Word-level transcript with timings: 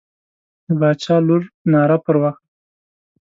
د 0.67 0.67
باچا 0.79 1.15
لور 1.27 1.43
ناره 1.71 1.97
پر 2.05 2.15
وکړه. 2.21 2.31